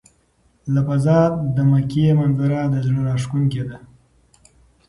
[0.73, 1.19] له فضا
[1.55, 3.77] د مکې منظره د زړه راښکونکې ده.